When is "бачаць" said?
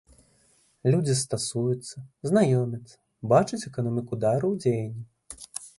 3.35-3.65